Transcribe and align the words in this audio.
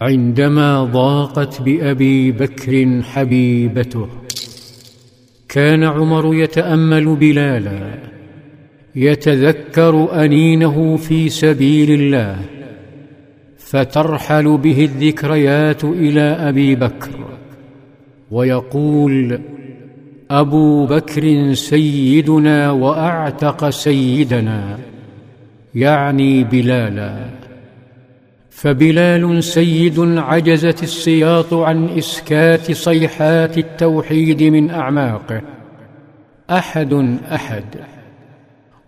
عندما 0.00 0.84
ضاقت 0.84 1.62
بأبي 1.62 2.32
بكر 2.32 3.02
حبيبته 3.02 4.08
كان 5.48 5.84
عمر 5.84 6.34
يتأمل 6.34 7.16
بلالا 7.16 7.98
يتذكر 8.96 10.24
أنينه 10.24 10.96
في 10.96 11.28
سبيل 11.28 11.90
الله 11.90 12.36
فترحل 13.58 14.58
به 14.58 14.84
الذكريات 14.84 15.84
إلى 15.84 16.20
أبي 16.20 16.74
بكر 16.74 17.10
ويقول 18.30 19.40
أبو 20.30 20.86
بكر 20.86 21.54
سيدنا 21.54 22.70
وأعتق 22.70 23.70
سيدنا 23.70 24.78
يعني 25.74 26.44
بلالا. 26.44 27.39
فبلال 28.60 29.44
سيد 29.44 30.00
عجزت 30.18 30.82
السياط 30.82 31.54
عن 31.54 31.88
إسكات 31.88 32.72
صيحات 32.72 33.58
التوحيد 33.58 34.42
من 34.42 34.70
أعماقه. 34.70 35.42
أحد 36.50 37.18
أحد. 37.32 37.64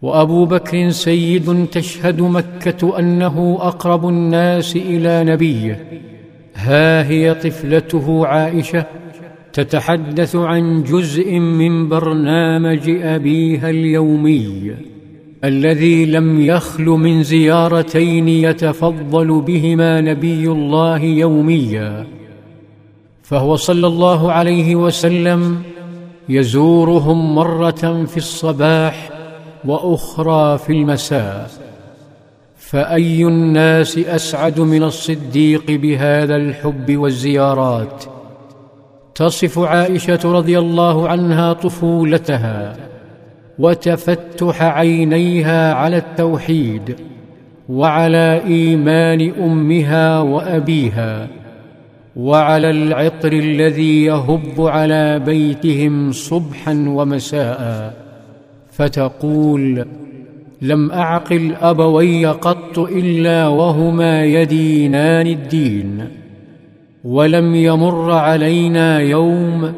وأبو 0.02 0.45
بكر 0.45 0.91
سيد 0.91 1.66
تشهد 1.66 2.20
مكة 2.20 2.98
أنه 2.98 3.59
أقرب 3.60 4.09
الناس 4.09 4.77
إلى 4.77 5.24
نبيه. 5.24 5.84
ها 6.57 7.09
هي 7.09 7.34
طفلته 7.34 8.27
عائشة 8.27 8.84
تتحدث 9.52 10.37
عن 10.37 10.82
جزء 10.82 11.38
من 11.38 11.88
برنامج 11.88 12.91
أبيها 12.91 13.70
اليومي. 13.70 14.73
الذي 15.45 16.06
لم 16.06 16.41
يخل 16.41 16.84
من 16.84 17.23
زيارتين 17.23 18.28
يتفضل 18.28 19.41
بهما 19.41 20.01
نبي 20.01 20.46
الله 20.46 21.02
يوميا 21.02 22.06
فهو 23.23 23.56
صلى 23.56 23.87
الله 23.87 24.32
عليه 24.32 24.77
وسلم 24.77 25.63
يزورهم 26.29 27.35
مرة 27.35 28.04
في 28.04 28.16
الصباح 28.16 29.10
وأخرى 29.65 30.59
في 30.59 30.73
المساء 30.73 31.51
فأي 32.57 33.24
الناس 33.24 33.98
أسعد 33.98 34.60
من 34.60 34.82
الصديق 34.82 35.70
بهذا 35.70 36.37
الحب 36.37 36.96
والزيارات؟ 36.96 38.04
تصف 39.15 39.59
عائشة 39.59 40.20
رضي 40.24 40.59
الله 40.59 41.09
عنها 41.09 41.52
طفولتها. 41.52 42.91
وتفتح 43.63 44.63
عينيها 44.63 45.74
على 45.74 45.96
التوحيد 45.96 46.96
وعلى 47.69 48.41
إيمان 48.46 49.21
أمها 49.46 50.21
وأبيها 50.21 51.29
وعلى 52.16 52.71
العطر 52.71 53.32
الذي 53.32 54.04
يهب 54.04 54.57
على 54.59 55.19
بيتهم 55.19 56.13
صبحا 56.13 56.73
ومساء. 56.88 57.95
فتقول 58.71 59.87
لم 60.63 60.91
أعقل 60.91 61.54
أبوي 61.60 62.26
قط 62.26 62.79
إلا 62.79 63.47
وهما 63.49 64.25
يدينان 64.25 65.26
الدين 65.26 66.04
ولم 67.04 67.54
يمر 67.54 68.12
علينا 68.12 69.00
يوم 69.00 69.72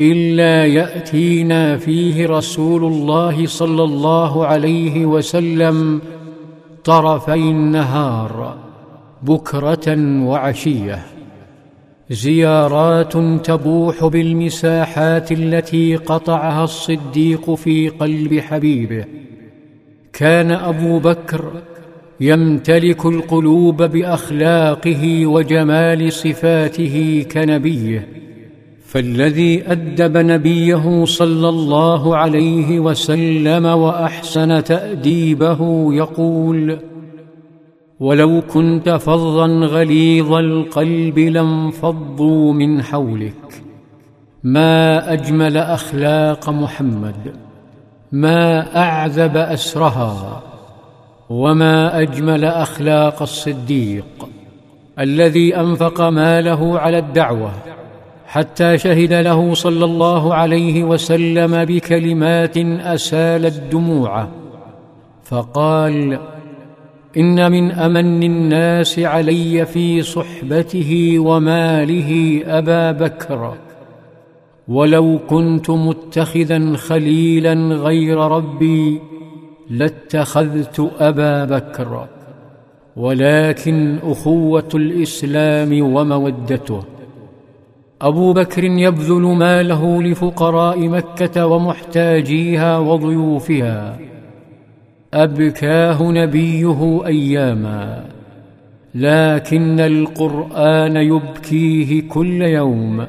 إلا 0.00 0.66
يأتينا 0.66 1.76
فيه 1.76 2.26
رسول 2.26 2.84
الله 2.84 3.46
صلى 3.46 3.82
الله 3.82 4.46
عليه 4.46 5.06
وسلم 5.06 6.00
طرفي 6.84 7.34
النهار 7.34 8.56
بكرة 9.22 9.96
وعشية. 10.24 11.06
زيارات 12.10 13.12
تبوح 13.46 14.06
بالمساحات 14.06 15.32
التي 15.32 15.96
قطعها 15.96 16.64
الصديق 16.64 17.54
في 17.54 17.88
قلب 17.88 18.38
حبيبه. 18.38 19.04
كان 20.12 20.50
أبو 20.50 20.98
بكر 20.98 21.44
يمتلك 22.20 23.06
القلوب 23.06 23.82
بأخلاقه 23.82 25.26
وجمال 25.26 26.12
صفاته 26.12 27.26
كنبيه. 27.32 28.23
فالذي 28.94 29.72
أدب 29.72 30.16
نبيه 30.16 31.04
صلى 31.04 31.48
الله 31.48 32.16
عليه 32.16 32.80
وسلم 32.80 33.64
وأحسن 33.64 34.64
تأديبه 34.64 35.94
يقول 35.94 36.78
ولو 38.00 38.42
كنت 38.52 38.88
فظا 38.88 39.46
غليظ 39.46 40.32
القلب 40.32 41.18
لانفضوا 41.18 42.52
من 42.52 42.82
حولك. 42.82 43.62
ما 44.44 45.12
أجمل 45.12 45.56
أخلاق 45.56 46.50
محمد. 46.50 47.34
ما 48.12 48.76
أعذب 48.76 49.36
أسرها. 49.36 50.42
وما 51.30 52.00
أجمل 52.00 52.44
أخلاق 52.44 53.22
الصديق. 53.22 54.28
الذي 54.98 55.56
أنفق 55.56 56.00
ماله 56.00 56.78
على 56.78 56.98
الدعوة. 56.98 57.83
حتى 58.26 58.78
شهد 58.78 59.12
له 59.12 59.54
صلى 59.54 59.84
الله 59.84 60.34
عليه 60.34 60.84
وسلم 60.84 61.64
بكلمات 61.64 62.56
اسالت 62.56 63.62
دموعه 63.72 64.28
فقال 65.24 66.18
إن 67.16 67.52
من 67.52 67.72
أمن 67.72 68.22
الناس 68.22 68.98
علي 68.98 69.66
في 69.66 70.02
صحبته 70.02 71.18
وماله 71.18 72.40
أبا 72.46 72.92
بكر. 72.92 73.54
ولو 74.68 75.18
كنت 75.28 75.70
متخذا 75.70 76.76
خليلا 76.76 77.54
غير 77.74 78.18
ربي 78.18 79.00
لاتخذت 79.70 80.92
أبا 81.00 81.44
بكر. 81.44 82.06
ولكن 82.96 83.98
أخوة 84.02 84.68
الإسلام 84.74 85.94
ومودته. 85.94 86.82
أبو 88.02 88.32
بكر 88.32 88.64
يبذل 88.64 89.22
ماله 89.22 90.02
لفقراء 90.02 90.88
مكة 90.88 91.46
ومحتاجيها 91.46 92.78
وضيوفها. 92.78 93.98
أبكاه 95.14 96.02
نبيه 96.02 97.06
أياما. 97.06 98.04
لكن 98.94 99.80
القرآن 99.80 100.96
يبكيه 100.96 102.08
كل 102.08 102.42
يوم. 102.42 103.06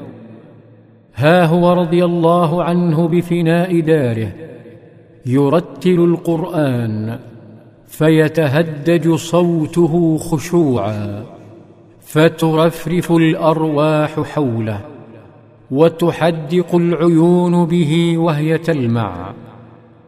ها 1.16 1.44
هو 1.44 1.72
رضي 1.72 2.04
الله 2.04 2.64
عنه 2.64 3.08
بفناء 3.08 3.80
داره. 3.80 4.32
يرتل 5.26 6.04
القرآن 6.04 7.18
فيتهدج 7.86 9.14
صوته 9.14 10.18
خشوعا. 10.18 11.35
فترفرف 12.06 13.12
الأرواح 13.12 14.20
حوله 14.20 14.80
وتحدق 15.70 16.74
العيون 16.74 17.66
به 17.66 18.18
وهي 18.18 18.58
تلمع 18.58 19.32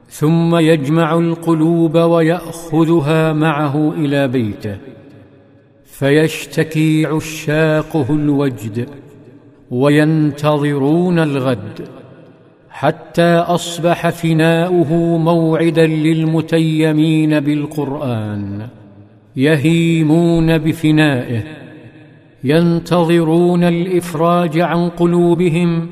ثم 0.09 0.56
يجمع 0.56 1.19
القلوب 1.19 1.94
ويأخذها 1.94 3.32
معه 3.32 3.92
إلى 3.92 4.28
بيته 4.28 4.76
فيشتكي 5.84 7.06
عشاقه 7.06 8.06
الوجد 8.10 8.88
وينتظرون 9.70 11.19
الغد 11.19 11.88
حتى 12.70 13.34
أصبح 13.34 14.09
فناؤه 14.09 14.94
موعدا 15.19 15.86
للمتيمين 15.86 17.41
بالقرآن 17.41 18.69
يهيمون 19.36 20.59
بفنائه 20.59 21.58
ينتظرون 22.44 23.65
الإفراج 23.65 24.59
عن 24.59 24.89
قلوبهم 24.89 25.86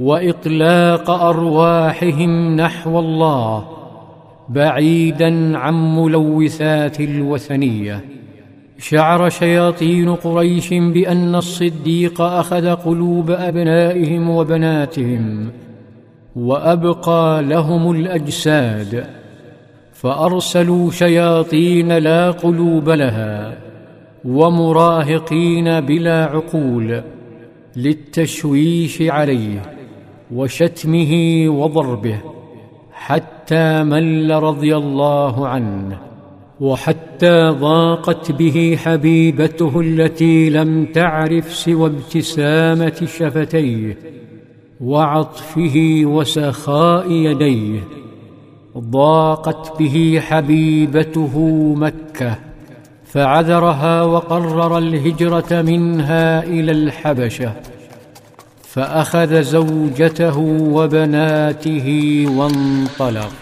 وإطلاق 0.00 1.10
أرواحهم 1.10 2.56
نحو 2.56 2.98
الله 2.98 3.64
بعيدا 4.48 5.58
عن 5.58 5.96
ملوثات 5.96 7.00
الوثنية. 7.00 8.04
شعر 8.78 9.28
شياطين 9.28 10.14
قريش 10.14 10.74
بأن 10.74 11.34
الصديق 11.34 12.20
أخذ 12.20 12.74
قلوب 12.74 13.30
أبنائهم 13.30 14.30
وبناتهم 14.30 15.48
وأبقى 16.36 17.42
لهم 17.42 17.90
الأجساد 17.90 19.06
فأرسلوا 19.92 20.90
شياطين 20.90 21.98
لا 21.98 22.30
قلوب 22.30 22.90
لها. 22.90 23.63
ومراهقين 24.24 25.80
بلا 25.80 26.24
عقول 26.24 27.02
للتشويش 27.76 29.02
عليه 29.02 29.62
وشتمه 30.34 31.44
وضربه 31.48 32.18
حتى 32.92 33.82
مل 33.82 34.42
رضي 34.42 34.76
الله 34.76 35.48
عنه 35.48 35.98
وحتى 36.60 37.48
ضاقت 37.48 38.32
به 38.32 38.78
حبيبته 38.84 39.80
التي 39.80 40.50
لم 40.50 40.86
تعرف 40.86 41.54
سوى 41.54 41.86
ابتسامة 41.86 43.06
شفتيه 43.18 43.98
وعطفه 44.80 46.02
وسخاء 46.04 47.10
يديه 47.10 47.80
ضاقت 48.78 49.78
به 49.78 50.20
حبيبته 50.22 51.38
مكة 51.76 52.38
فعذرها 53.14 54.02
وقرر 54.02 54.78
الهجرة 54.78 55.62
منها 55.62 56.42
إلى 56.42 56.72
الحبشة 56.72 57.52
فأخذ 58.72 59.42
زوجته 59.42 60.38
وبناته 60.78 61.88
وانطلق. 62.28 63.32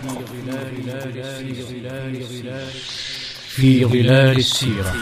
في 3.48 3.84
ظلال 3.84 4.36
السيرة. 4.36 4.94